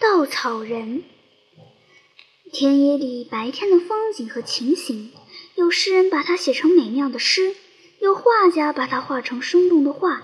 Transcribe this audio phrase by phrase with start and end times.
[0.00, 1.02] 稻草人。
[2.52, 5.12] 田野里白天的风景和情形，
[5.56, 7.56] 有诗人把它写成美妙的诗，
[7.98, 10.22] 有画家把它画成生动的画。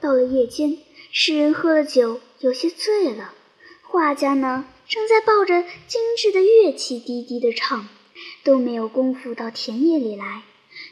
[0.00, 0.78] 到了夜间，
[1.10, 3.34] 诗人喝了酒，有些醉了；
[3.82, 7.88] 画家呢，正在抱着精致的乐器低低的唱，
[8.44, 10.42] 都没有功夫到田野里来。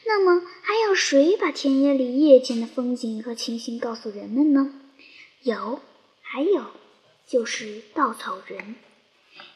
[0.05, 4.75] 那么，还有谁把田野里夜间的风景和情形告诉人们呢？
[5.43, 5.81] 有，
[6.21, 6.67] 还有，
[7.31, 8.75] 就是稻草人。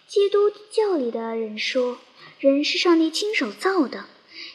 [0.06, 1.98] 基督教里的人说，
[2.38, 4.05] 人是上帝亲手造的。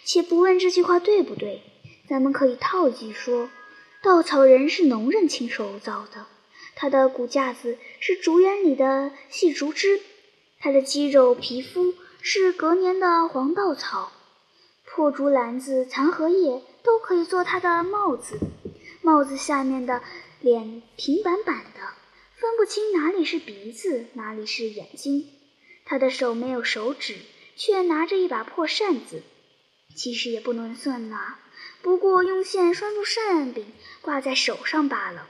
[0.06, 1.62] 且不问这句话对不对，
[2.08, 3.50] 咱们可以套一句说，
[4.02, 6.28] 稻草人是农人亲手造的。
[6.76, 10.00] 他的骨架子是竹园里的细竹枝，
[10.60, 14.14] 他的肌肉皮肤是隔年的黄稻草。
[14.86, 18.40] 破竹篮子、残荷叶都可以做他的帽子，
[19.02, 20.02] 帽子下面的
[20.40, 21.82] 脸平板板的，
[22.40, 25.28] 分不清哪里是鼻子，哪里是眼睛。
[25.84, 27.18] 他的手没有手指，
[27.58, 29.24] 却拿着一把破扇子，
[29.94, 31.38] 其实也不能算拿，
[31.82, 33.66] 不过用线拴住扇柄，
[34.00, 35.28] 挂在手上罢了。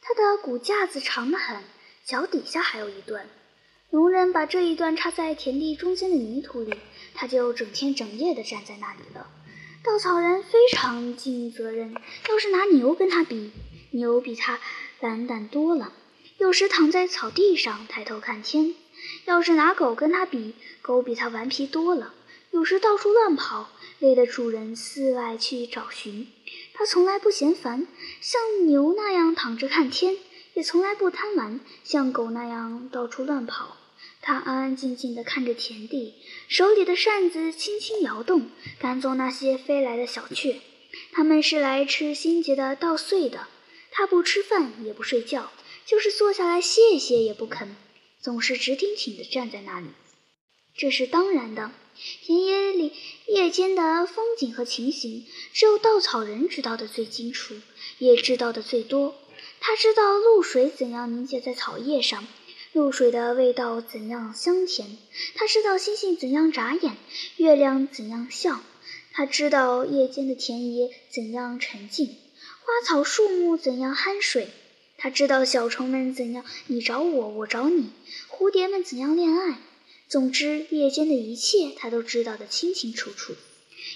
[0.00, 1.64] 他的骨架子长得很，
[2.04, 3.28] 脚底下还有一段。
[3.90, 6.72] 农人把这一段插在田地中间的泥土里，
[7.14, 9.28] 他就整天整夜的站在那里了。
[9.82, 11.96] 稻草人非常尽责任，
[12.28, 13.50] 要是拿牛跟他比，
[13.90, 14.60] 牛比他
[15.00, 15.92] 懒懒多了，
[16.38, 18.74] 有时躺在草地上抬头看天。
[19.24, 22.14] 要是拿狗跟他比，狗比他顽皮多了，
[22.52, 26.28] 有时到处乱跑，累得主人四外去找寻。
[26.74, 27.86] 它从来不嫌烦，
[28.20, 30.16] 像牛那样躺着看天，
[30.54, 33.76] 也从来不贪玩，像狗那样到处乱跑。
[34.20, 36.14] 他安安静静地看着田地，
[36.48, 40.60] 手里的扇子轻轻摇动，赶走那些飞来的小雀。
[41.12, 43.48] 他们是来吃新结的稻穗的。
[43.90, 45.50] 他不吃饭，也不睡觉，
[45.88, 47.74] 就是坐下来歇一歇也不肯。
[48.20, 49.86] 总是直挺挺地站在那里，
[50.76, 51.70] 这是当然的。
[52.22, 52.92] 田野里
[53.26, 57.54] 夜间的风景和情形，只有稻草人知道的最清楚，
[57.98, 59.14] 也知道的最多。
[59.60, 62.26] 他知道露水怎样凝结在草叶上，
[62.72, 64.98] 露水的味道怎样香甜。
[65.36, 66.96] 他知道星星怎样眨眼，
[67.36, 68.60] 月亮怎样笑。
[69.12, 72.08] 他知道夜间的田野怎样沉静，
[72.60, 74.48] 花草树木怎样酣睡。
[75.00, 77.84] 他知道小虫们怎样你找我，我找你；
[78.28, 79.58] 蝴蝶们怎样恋爱。
[80.08, 83.34] 总之，夜间的一切他都知道的清清楚楚。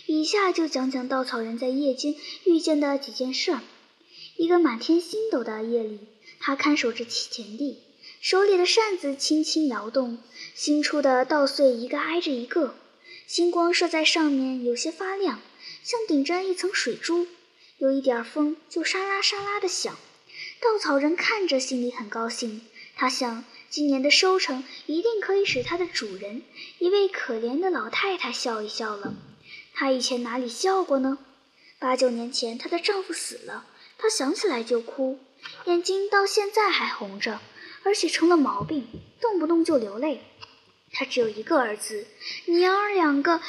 [0.06, 2.14] 以下就讲讲稻草人在夜间
[2.44, 3.60] 遇见的几件事儿。
[4.36, 5.98] 一个满天星斗的夜里，
[6.38, 7.78] 他看守着田地，
[8.20, 10.18] 手里的扇子轻轻摇动，
[10.54, 12.76] 新出的稻穗一个挨着一个，
[13.26, 15.40] 星光射在上面，有些发亮，
[15.82, 17.26] 像顶着一层水珠。
[17.78, 19.98] 有一点风，就沙拉沙拉的响。
[20.62, 22.62] 稻草人看着，心里很高兴。
[22.94, 26.42] 他想，今年的收成一定可以使他的主人，
[26.78, 29.12] 一位可怜的老太太笑一笑了。
[29.74, 31.18] 她以前哪里笑过呢？
[31.80, 33.66] 八九年前，她的丈夫死了，
[33.98, 35.18] 她想起来就哭，
[35.64, 37.40] 眼睛到现在还红着，
[37.82, 38.86] 而且成了毛病，
[39.20, 40.20] 动不动就流泪。
[40.92, 42.06] 她只有一个儿子，
[42.44, 43.40] 娘儿两个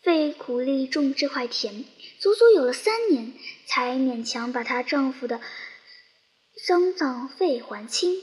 [0.00, 1.84] 费苦力种这块田，
[2.18, 3.34] 足足有了三年，
[3.66, 5.42] 才勉强把她丈夫的。
[6.56, 8.22] 丧葬费还清，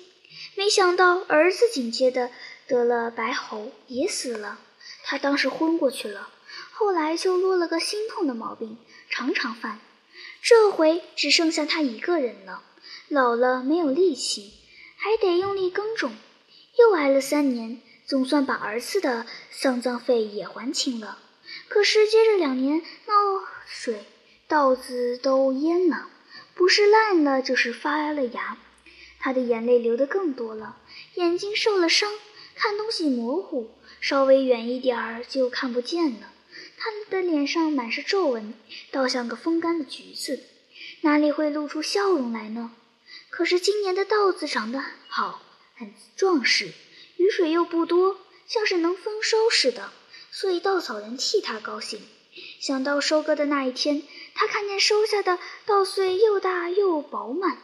[0.55, 2.29] 没想到儿子紧接着
[2.67, 4.59] 得了白喉，也死了。
[5.03, 6.29] 他当时昏过去了，
[6.71, 8.77] 后来就落了个心痛的毛病，
[9.09, 9.79] 常常犯。
[10.41, 12.63] 这回只剩下他一个人了，
[13.07, 14.53] 老了没有力气，
[14.97, 16.15] 还得用力耕种。
[16.77, 21.17] 又挨了三年，总算把儿子的丧葬费也还清了。
[21.67, 23.13] 可是接着两年闹
[23.65, 24.05] 水，
[24.47, 26.09] 稻子都淹了。
[26.57, 28.57] 不是烂了，就是发了芽。
[29.19, 30.77] 他的眼泪流得更多了，
[31.13, 32.11] 眼睛受了伤，
[32.55, 33.69] 看东西模糊，
[34.01, 36.33] 稍微远一点儿就看不见了。
[36.77, 38.55] 他的脸上满是皱纹，
[38.89, 40.43] 倒像个风干的橘子，
[41.01, 42.71] 哪里会露出笑容来呢？
[43.29, 45.43] 可是今年的稻子长得好，
[45.75, 46.71] 很壮实，
[47.17, 48.17] 雨水又不多，
[48.47, 49.91] 像是能丰收似的，
[50.31, 52.01] 所以稻草人替他高兴。
[52.59, 54.01] 想到收割的那一天。
[54.39, 57.57] 他看见收下的稻穗又大又饱满，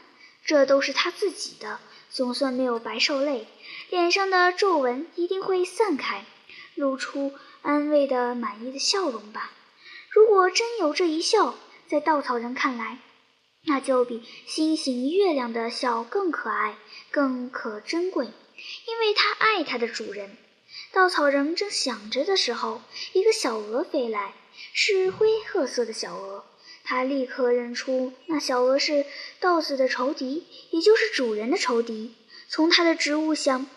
[0.43, 1.79] 这都是他自己的，
[2.09, 3.45] 总算没有白受累，
[3.91, 6.25] 脸上的皱纹一定会散开，
[6.73, 7.31] 露出
[7.61, 9.51] 安慰的满意的笑容吧。
[10.09, 11.53] 如果真有这一笑，
[11.87, 12.97] 在稻草人看来，
[13.65, 16.75] 那就比星星月亮的笑更可爱，
[17.11, 20.37] 更可珍贵，因为他爱他的主人。
[20.91, 22.81] 稻草人正想着的时候，
[23.13, 24.33] 一个小鹅飞来，
[24.73, 26.43] 是灰褐色的小鹅。
[26.83, 29.05] 他立刻认出那小鹅是
[29.39, 32.13] 稻子的仇敌，也就是主人的仇敌。
[32.49, 33.67] 从它的植物想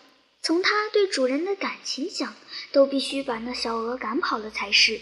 [0.41, 2.35] 从他对主人的感情想，
[2.71, 5.01] 都必须把那小鹅赶跑了才是。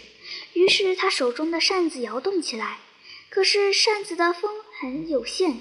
[0.54, 2.78] 于是他手中的扇子摇动起来，
[3.28, 4.50] 可是扇子的风
[4.80, 5.60] 很有限，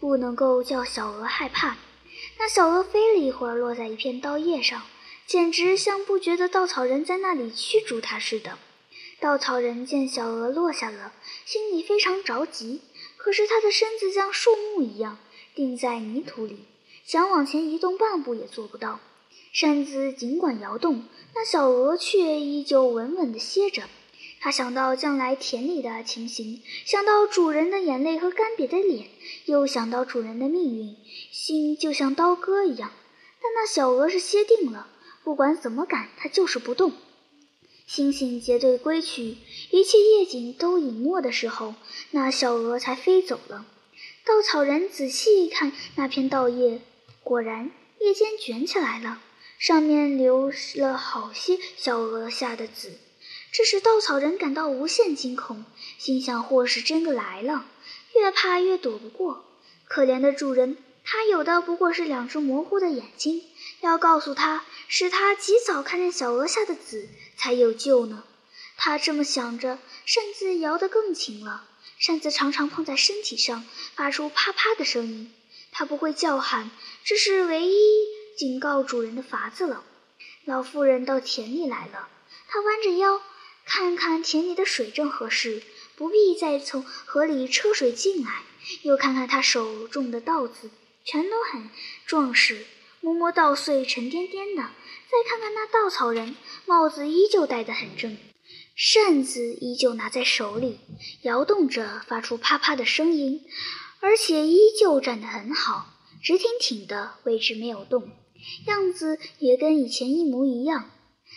[0.00, 1.76] 不能够叫小鹅害怕。
[2.38, 4.82] 那小鹅飞了一会儿，落在一片稻叶上，
[5.26, 8.58] 简直像不觉得稻草人在那里驱逐它似的。
[9.26, 11.12] 稻草人见小鹅落下了，
[11.44, 12.80] 心里非常着急，
[13.16, 15.18] 可是他的身子像树木一样
[15.52, 16.60] 钉在泥土里。
[17.04, 19.00] 想往前移动半步也做不到，
[19.52, 21.02] 扇子尽管摇动，
[21.34, 23.82] 那小鹅却依旧稳稳地歇着。
[24.38, 29.08] 他想到将来田里的情形，想到主人的眼泪和干瘪的脸，
[29.46, 30.94] 又想到主人的命运，
[31.32, 32.92] 心就像刀割一样。
[33.42, 34.86] 但那小鹅是歇定了，
[35.24, 36.92] 不管怎么赶，它就是不动。
[37.86, 39.36] 星星结队归去，
[39.70, 41.76] 一切夜景都隐没的时候，
[42.10, 43.64] 那小鹅才飞走了。
[44.24, 46.80] 稻草人仔细一看那片稻叶。
[47.22, 49.20] 果然，叶尖卷起来了，
[49.58, 52.98] 上面留了好些小鹅下的籽。
[53.52, 55.64] 这使稻草人感到无限惊恐，
[55.96, 57.66] 心想：祸是真的来了，
[58.16, 59.44] 越怕越躲不过。
[59.86, 63.44] 可怜的主人，他有的不过是两只模糊的眼睛，
[63.80, 68.24] 要告诉他，使他及早看见小鹅下的籽，才有救呢。
[68.76, 71.64] 他这么想着，扇子摇得更轻了，
[71.98, 75.32] 扇子常常碰在身体上，发出啪啪的声音。
[75.72, 76.70] 他不会叫喊，
[77.04, 77.76] 这是唯一
[78.36, 79.84] 警告主人的法子了。
[80.44, 82.08] 老妇人到田里来了，
[82.48, 83.20] 她弯着腰，
[83.64, 85.62] 看看田里的水正合适，
[85.96, 88.30] 不必再从河里车水进来；
[88.82, 90.70] 又看看她手中的稻子，
[91.04, 91.68] 全都很
[92.06, 92.64] 壮实，
[93.06, 98.18] 摸摸稻穗沉甸甸的；再看看那稻草人，帽子依旧戴得很正，
[98.74, 100.80] 扇子依旧拿在手里，
[101.22, 103.44] 摇动着，发出啪啪的声音。
[104.00, 105.86] 而且依旧站得很好，
[106.20, 108.10] 直挺挺的位置没有动，
[108.66, 110.90] 样子也跟以前一模一样。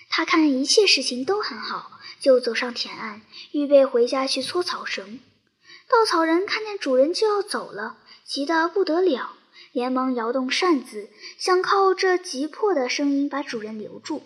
[0.09, 3.21] 他看一切事情都很好，就走上田岸，
[3.51, 5.19] 预备回家去搓草绳。
[5.87, 9.33] 稻草人看见主人就要走了，急得不得了，
[9.79, 14.23] 连忙摇动扇子，想靠这急迫的声音把主人留住。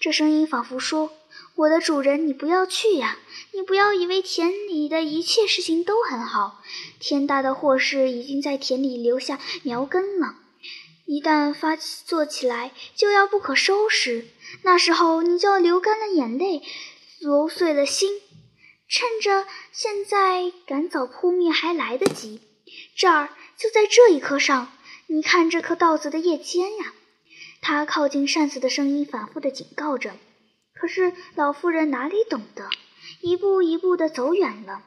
[0.00, 1.12] 这声音仿佛说。
[1.56, 3.18] 我的主人，你不要去呀！
[3.52, 6.62] 你不要以为田里的一切事情都很好，
[6.98, 10.36] 天大的祸事已经在田里留下苗根了，
[11.04, 14.26] 一旦发作起来，就要不可收拾。
[14.62, 16.62] 那时候你就要流干了眼泪，
[17.20, 18.22] 揉碎了心。
[18.88, 22.40] 趁着现在赶早扑灭还来得及，
[22.96, 24.72] 这儿就在这一刻上，
[25.06, 26.92] 你看这棵稻子的叶尖呀！
[27.60, 30.12] 他靠近扇子的声音反复地警告着。
[30.74, 32.68] 可是老妇人哪里懂得，
[33.20, 34.82] 一步一步地走远了。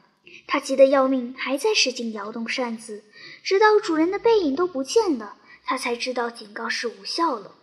[0.46, 3.04] 她急得要命，还在使劲摇动扇子，
[3.44, 7.56] 直到主人的背影都不见了，她才知道警告是无效了。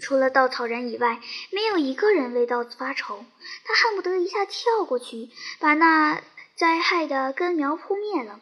[0.00, 1.20] 除了稻草人以外，
[1.50, 3.24] 没有一个人为稻子发愁。
[3.64, 6.22] 他恨不得一下跳过去，把那
[6.54, 8.40] 灾害的根苗扑灭了。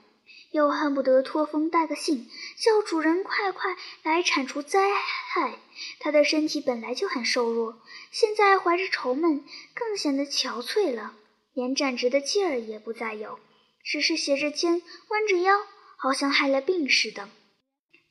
[0.55, 5.59] 又恨不得托风带个信，叫主人快快来铲除灾害。
[5.99, 11.17] 他的身体本来就很瘦弱，现在怀着愁闷，更显得憔悴了，
[11.55, 13.41] 连站直的劲儿也不再有，
[13.83, 15.59] 只是斜着肩，弯着腰，
[15.97, 17.29] 好像害了病似的。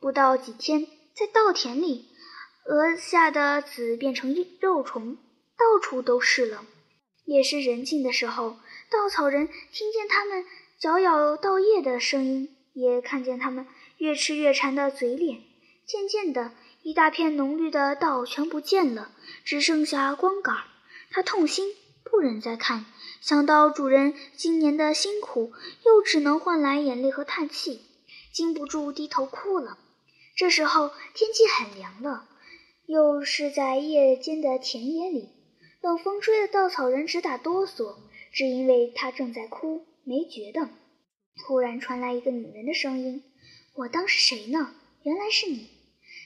[0.02, 0.86] 不到几天，
[1.16, 2.10] 在稻田里，
[2.66, 5.16] 鹅下的籽变成肉虫，
[5.58, 6.66] 到处都是了。
[7.24, 8.58] 夜深人静的时候，
[8.90, 10.46] 稻草人听见他们。
[10.84, 13.66] 嚼咬稻叶的声音，也看见他们
[14.00, 15.40] 越吃越馋的嘴脸。
[15.86, 19.10] 渐渐的，一大片浓绿的稻全不见了，
[19.46, 20.64] 只剩下光杆儿。
[21.10, 21.74] 他痛心，
[22.04, 22.86] 不忍再看，
[23.22, 25.54] 想到主人今年的辛苦，
[25.86, 27.80] 又只能换来眼泪和叹气，
[28.34, 29.78] 禁不住低头哭了。
[30.36, 32.28] 这时候天气很凉了，
[32.88, 35.30] 又是在夜间的田野里，
[35.80, 37.96] 冷风吹得稻草人直打哆嗦，
[38.34, 39.86] 只因为他正在哭。
[40.06, 40.70] 没觉得，
[41.38, 43.24] 突然传来一个女人的声音
[43.76, 44.76] ：“我当是谁呢？
[45.04, 45.70] 原来是你。”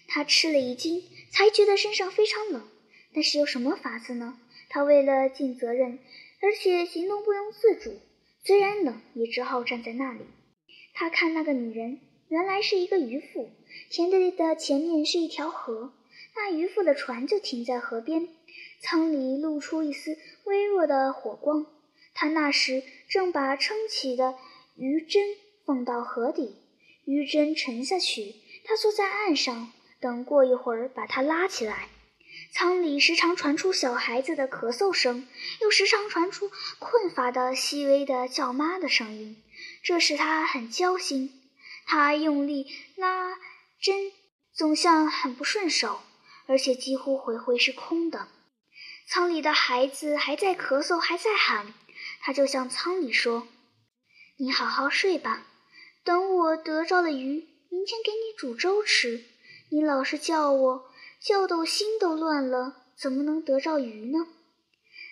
[0.10, 2.68] 他吃了一惊，才觉得身上非常冷。
[3.14, 4.40] 但是有什么法子呢？
[4.70, 6.00] 他为了尽责任，
[6.42, 8.00] 而且行动不由自主，
[8.44, 10.22] 虽然冷，也只好站在那里。
[10.94, 13.50] 他看那个女人，原来是一个渔夫。
[13.90, 15.94] 田地的前面是一条河，
[16.36, 18.28] 那渔夫的船就停在河边，
[18.82, 21.68] 舱里露出一丝微弱的火光。
[22.14, 24.36] 他那时正把撑起的
[24.76, 25.24] 鱼针
[25.66, 26.56] 放到河底，
[27.06, 28.36] 鱼针沉下去，
[28.66, 31.90] 他坐在岸上，等过一会儿把它拉起来。
[32.52, 35.28] 舱里时常传出小孩子的咳嗽声，
[35.62, 39.42] 又时常传出困乏的细微的叫妈的声音，
[39.84, 41.34] 这使他很焦心。
[41.86, 43.38] 他用力拉
[43.82, 44.12] 针，
[44.54, 46.02] 总像很不顺手，
[46.46, 48.28] 而且几乎回回是空的。
[49.08, 51.74] 舱里的孩子还在咳嗽，还在喊。
[52.22, 53.48] 他就向舱里说
[54.38, 55.46] ：“你好好睡吧，
[56.04, 59.24] 等我得着了鱼，明天给你煮粥吃。
[59.70, 64.28] 你老是叫我，叫得我心都乱了，怎么能得着鱼呢？”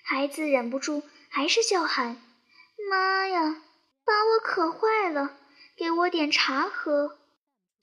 [0.04, 2.22] 孩子忍不住还是叫喊
[2.90, 3.62] ：“妈呀，
[4.06, 5.38] 把我渴坏了，
[5.76, 7.18] 给我点茶喝。”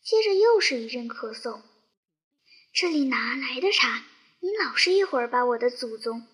[0.02, 1.60] 接着又是一阵咳嗽。
[2.72, 4.02] 这里哪来的茶？
[4.40, 6.26] 你老是一会儿把我的祖宗，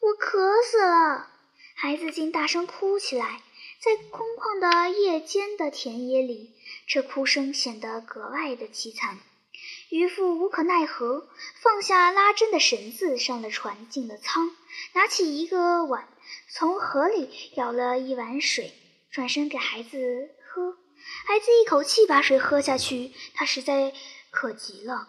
[0.00, 1.30] 我渴死了！
[1.78, 3.42] 孩子竟大声哭起来，
[3.80, 6.54] 在空旷的夜间的田野里，
[6.86, 9.18] 这哭声显得格外的凄惨。
[9.90, 11.28] 渔夫无可奈何，
[11.60, 14.56] 放下拉针的绳子，上了船，进了舱，
[14.94, 16.08] 拿起一个碗，
[16.50, 18.72] 从河里舀了一碗水，
[19.10, 20.78] 转身给孩子喝。
[21.26, 23.92] 孩子一口气把水喝下去，他实在
[24.30, 25.08] 渴极了。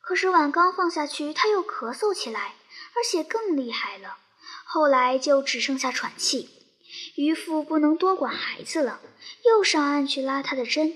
[0.00, 2.54] 可是碗刚放下去，他又咳嗽起来，
[2.96, 4.16] 而且更厉害了。
[4.70, 6.50] 后来就只剩下喘气。
[7.14, 9.00] 渔夫不能多管孩子了，
[9.46, 10.94] 又上岸去拉他的针。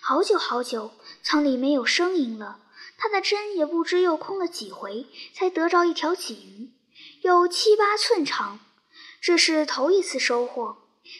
[0.00, 0.92] 好久好久，
[1.24, 2.60] 舱里没有声音了。
[2.96, 6.70] 他的针也不知又空了几回，才得着一条鲫鱼，
[7.22, 8.60] 有七八寸长。
[9.20, 10.76] 这是头一次收获。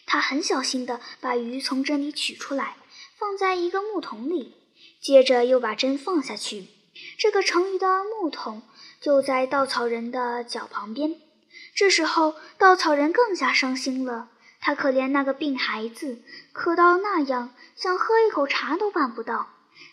[0.06, 2.76] 他很小心地把鱼从针里取出来，
[3.16, 4.54] 放在一个木桶里，
[5.00, 6.68] 接着又把针放下去。
[7.18, 8.62] 这个盛鱼的木桶
[9.00, 11.20] 就在稻草人的脚旁边。
[11.74, 14.30] 这时候，稻草人更加伤心了。
[14.60, 16.20] 他可怜那个病孩子，
[16.52, 19.46] 渴到那样，想喝一口茶都办不到；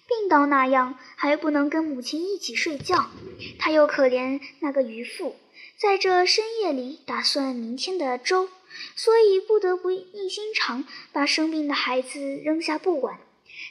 [0.07, 3.11] 病到那样，还不能跟母亲一起睡觉。
[3.59, 5.35] 他又可怜那个渔夫，
[5.77, 8.49] 在这深夜里打算明天的粥，
[8.95, 13.19] 所以不得不硬心肠把生病的孩子扔下不管。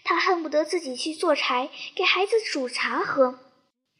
[0.04, 3.34] 他恨不得自己去做柴，给孩子煮茶喝；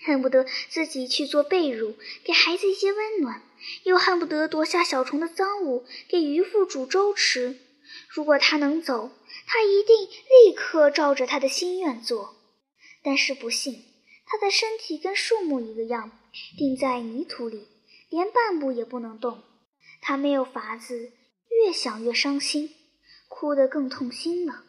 [0.07, 3.43] 恨不得自己去做被褥，给孩子一些温暖；
[3.85, 7.59] 又恨不得夺下小虫的赃物，给渔夫煮粥吃。
[8.09, 9.11] 如果他能走，
[9.47, 12.35] 他一定立刻照着他的心愿做。
[13.03, 13.85] 但是不幸，
[14.27, 16.11] 他的身体跟树木一个样，
[16.57, 17.69] 钉在泥土里，
[18.09, 19.43] 连半步也不能动。
[20.01, 21.13] 他没有法子，
[21.51, 22.71] 越想越伤心，
[23.29, 24.65] 哭得更痛心了。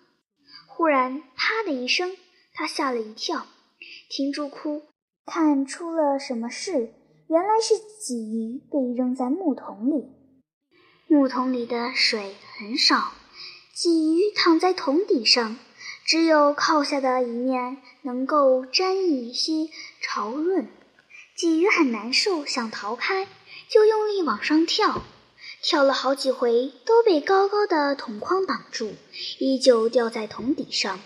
[0.67, 2.17] 忽然，啪的一声，
[2.53, 3.47] 他吓了一跳，
[4.09, 4.83] 停住哭，
[5.25, 6.93] 看出了什么事。
[7.27, 10.05] 原来是鲫鱼被扔在木桶里。
[11.08, 13.13] 木桶里的水很少，
[13.75, 15.58] 鲫鱼躺在桶底上，
[16.05, 19.70] 只有靠下的一面能够沾一些
[20.01, 20.67] 潮润。
[21.36, 23.27] 鲫鱼很难受，想逃开，
[23.67, 25.01] 就用力往上跳。
[25.63, 28.94] 跳了好几回，都被高高的桶筐挡住，
[29.39, 31.00] 依旧掉在桶底上，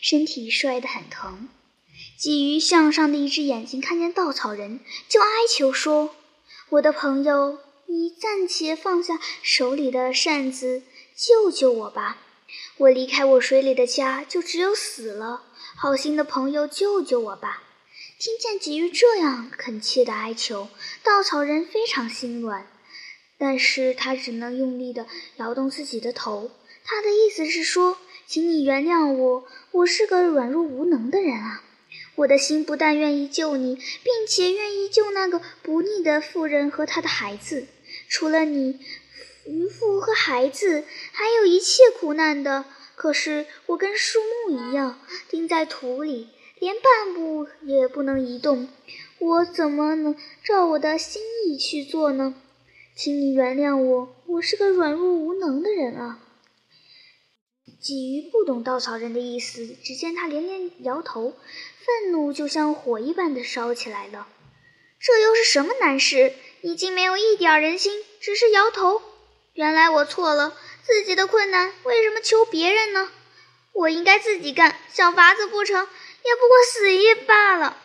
[0.00, 1.48] 身体摔得很疼。
[2.18, 6.14] 鲫鱼向上的一只眼睛看见稻草人，就哀求说
[6.70, 10.82] ：“我的朋友，你暂且放下手里的扇子，
[11.16, 12.18] 救救我吧！
[12.78, 15.42] 我离开我水里的家，就只有死了。
[15.76, 17.64] 好心的朋友，救救我吧！”
[18.16, 20.68] 听见鲫鱼这样恳切的哀求，
[21.02, 22.66] 稻草人非常心软。
[23.36, 25.06] 但是他只能用力的
[25.36, 26.52] 摇动自己的头。
[26.84, 31.64] 他的意思是说：“请你原谅我，我是个软弱无能的人啊！
[32.16, 37.66] 我的心不但愿意救你，并且愿意救那个不逆的妇人和她的孩子。
[38.08, 38.78] 除了你，
[39.46, 42.64] 渔夫和孩子，还有一切苦难的。
[42.94, 46.28] 可是我跟树木一样，钉在土里，
[46.58, 48.68] 连半步也不能移动。
[49.18, 52.34] 我怎么能照我的心意去做呢？”
[52.96, 56.20] 请你原谅我，我是个软弱无能的人啊。
[57.84, 61.36] 鲫鱼不懂稻草人的意思，只见他连连摇头，
[61.84, 64.26] 愤怒就像火一般的烧起来了。
[64.98, 66.32] 这又是什么难事？
[66.62, 69.02] 你竟没有一点人心，只是摇头。
[69.52, 73.10] 原来我错了，自己的困难为什么求别人呢？
[73.74, 77.76] 我应该自己干，想法子不成，也不过死一罢了。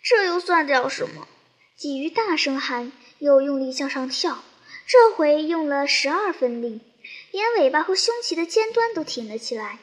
[0.00, 1.26] 这又算得了什么？
[1.76, 4.44] 鲫鱼大声喊，又用力向上跳。
[4.86, 6.80] 这回用了十二分力，
[7.30, 9.78] 连尾巴和胸鳍的尖端都挺了起来。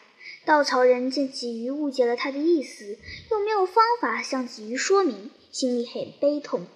[0.45, 2.97] 稻草人见鲫鱼误解了他的意思，
[3.31, 6.67] 又没有方法向鲫鱼说明，心里很悲痛，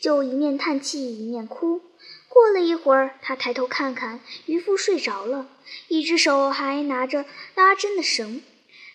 [0.00, 1.80] 就一面叹气一面哭。
[2.28, 5.48] 过了一会儿，他抬头看看，渔夫睡着了，
[5.88, 8.42] 一只手还拿着拉针的绳。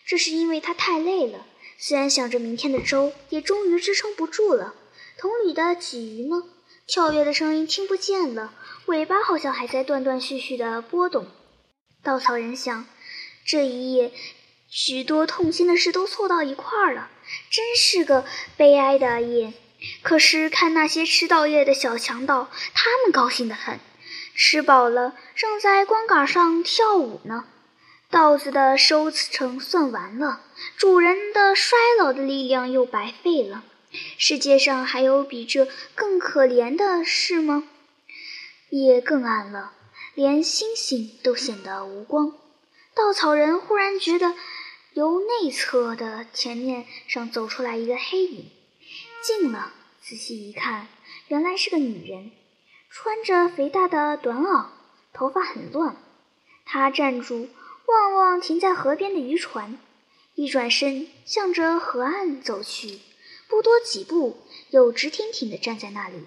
[0.05, 1.45] 这是因为他太累了，
[1.77, 4.75] 虽然想着明天的粥，也终于支撑不住了。
[5.17, 6.43] 桶里的鲫鱼呢？
[6.87, 8.53] 跳跃的声音听不见了。
[8.85, 11.27] 尾巴好像还在断断续续的波动。
[12.03, 12.85] 稻草人想，
[13.45, 14.11] 这一夜
[14.69, 17.09] 许多痛心的事都凑到一块儿了，
[17.49, 18.25] 真是个
[18.55, 19.53] 悲哀的夜。
[20.03, 23.79] 可是看那些吃稻叶的小强盗，他们高兴得很，
[24.35, 27.45] 吃饱了正在光杆上跳舞呢。
[28.11, 30.41] 稻子的收成算完了，
[30.77, 33.63] 主人的衰老的力量又白费了。
[34.17, 37.63] 世界上还有比这更可怜的事吗？
[38.69, 39.73] 夜更暗了，
[40.13, 42.33] 连星星都显得无光。
[42.93, 44.35] 稻草人忽然觉得，
[44.93, 48.49] 由内侧的前面上走出来一个黑影。
[49.21, 50.87] 近了，仔细一看，
[51.27, 52.31] 原来是个女人，
[52.89, 54.67] 穿着肥大的短袄，
[55.13, 55.95] 头发很乱。
[56.65, 57.49] 她站住，
[57.85, 59.77] 望望停在河边的渔船，
[60.35, 62.99] 一转身向着河岸走去。
[63.47, 64.37] 不多几步，
[64.69, 66.25] 又直挺挺地站在那里。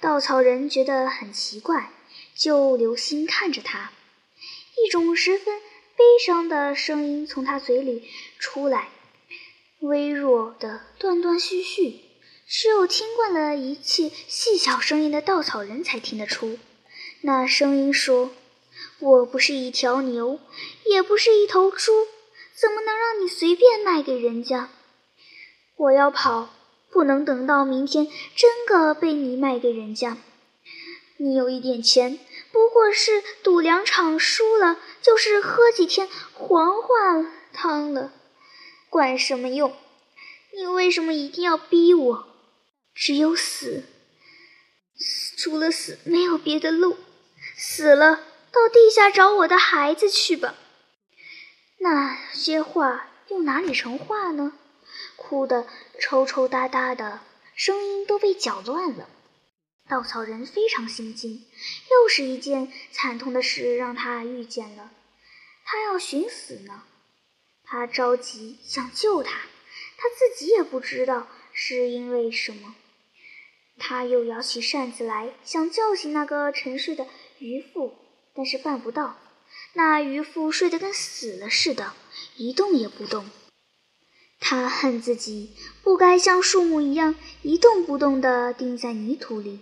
[0.00, 1.92] 稻草人觉得很奇怪，
[2.34, 3.92] 就留心看着他。
[4.84, 5.58] 一种十分
[5.96, 8.88] 悲伤的声音从他嘴里出来，
[9.80, 12.00] 微弱的、断断续续，
[12.48, 16.58] 只有听惯了一切细小声音的稻草人才听得出。
[17.22, 18.30] 那声音说
[19.00, 20.38] ：“我不是一条牛，
[20.86, 21.92] 也不是一头猪，
[22.54, 24.70] 怎么能让你随便卖给人家？”
[25.78, 26.50] 我要跑，
[26.90, 30.16] 不能等到明天真个被你卖给人家。
[31.18, 32.18] 你有一点钱，
[32.50, 38.12] 不过是赌两场输了，就是喝几天黄花汤了，
[38.90, 39.72] 管什么用？
[40.56, 42.28] 你为什么一定要逼我？
[42.92, 43.84] 只有死，
[45.36, 46.96] 除了死没有别的路。
[47.56, 48.16] 死了，
[48.50, 50.56] 到地下找我的孩子去吧。
[51.78, 54.57] 那些话又哪里成话呢？
[55.18, 55.66] 哭得
[56.00, 57.20] 抽抽搭搭的，
[57.54, 59.10] 声音都被搅乱了。
[59.88, 61.44] 稻草人非常心惊，
[61.90, 64.92] 又是一件惨痛的事让他遇见了。
[65.64, 66.84] 他要寻死呢，
[67.64, 69.32] 他着急想救他，
[69.96, 72.76] 他自己也不知道是因为什么。
[73.76, 77.06] 他又摇起扇子来，想叫醒那个沉睡的
[77.38, 77.94] 渔夫，
[78.34, 79.18] 但是办不到。
[79.72, 81.92] 那渔夫睡得跟死了似的，
[82.36, 83.28] 一动也不动。
[84.40, 85.50] 他恨自己
[85.82, 89.60] 不该像树木一样一动不动地钉在泥土里，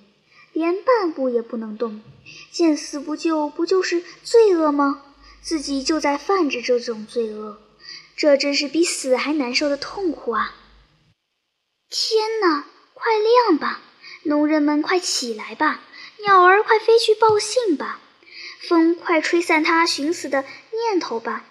[0.52, 2.02] 连半步也不能动。
[2.50, 5.02] 见死不救，不就是罪恶吗？
[5.40, 7.58] 自己就在犯着这种罪恶，
[8.16, 10.54] 这真是比死还难受的痛苦啊！
[11.88, 13.80] 天哪，快亮吧！
[14.24, 15.80] 农人们快起来吧！
[16.22, 18.00] 鸟儿快飞去报信吧！
[18.68, 21.44] 风快吹散他寻死的念头吧！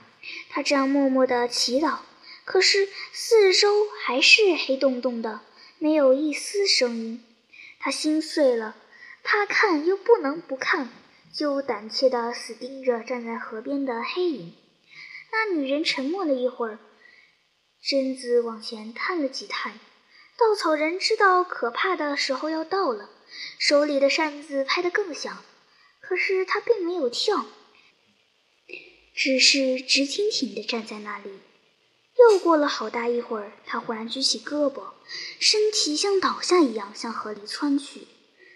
[0.50, 2.00] 他这样默默地祈祷。
[2.46, 5.42] 可是四周还是黑洞洞的，
[5.80, 7.24] 没有一丝声音。
[7.80, 8.78] 他心碎了，
[9.24, 10.90] 怕看又不能不看，
[11.34, 14.56] 就胆怯地死盯着站在河边的黑影。
[15.32, 16.80] 那女人沉默了一会儿，
[17.82, 19.80] 身子往前探了几探。
[20.38, 23.10] 稻草人知道可怕的时候要到了，
[23.58, 25.44] 手里的扇子拍得更响。
[26.00, 27.46] 可是他并没有跳，
[29.16, 31.40] 只是直挺挺地站在那里。
[32.36, 34.82] 又过了好大一会儿，他忽然举起胳膊，
[35.40, 38.10] 身体像倒下一样向河里窜去。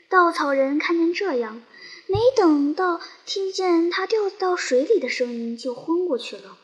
[0.10, 1.64] 稻草人看见这样，
[2.06, 6.58] 没等到听见他掉到水里的声音，就昏过去了。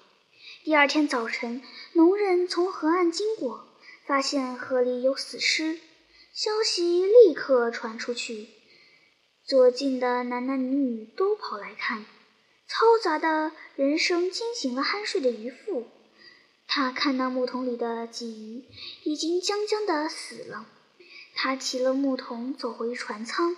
[0.66, 1.62] 第二天早晨，
[1.94, 3.66] 农人从河岸经过，
[4.06, 5.80] 发现河里有死尸，
[6.34, 8.50] 消息立刻传出去，
[9.46, 12.04] 左近的男男女女都跑来看。
[12.68, 15.88] 嘈杂的人声惊醒了酣睡的渔妇。
[16.68, 18.64] 他看到木桶里的鲫鱼
[19.04, 20.66] 已经将将的死了，
[21.34, 23.56] 他提了木桶走回船舱。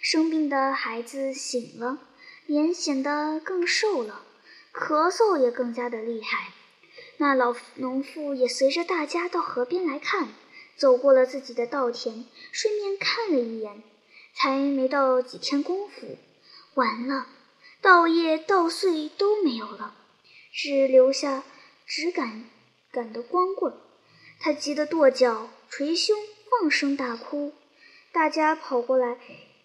[0.00, 1.98] 生病的孩子醒了，
[2.46, 4.22] 脸显得更瘦了，
[4.72, 6.52] 咳嗽也更加的厉害。
[7.16, 10.28] 那老农妇也随着大家到河边来看，
[10.76, 13.82] 走过了自己的稻田，顺便看了一眼。
[14.34, 16.16] 才没到几天功夫，
[16.74, 17.26] 完了，
[17.80, 19.94] 稻叶稻穗都没有了，
[20.52, 21.42] 只留下。
[21.88, 22.44] 只敢
[22.92, 23.72] 赶得光棍，
[24.38, 26.14] 他急得跺脚、捶胸、
[26.50, 27.54] 放声大哭。
[28.12, 29.18] 大家跑过来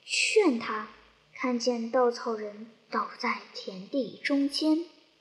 [0.06, 0.88] 劝他，
[1.36, 4.86] 看见稻草人倒在田地中间。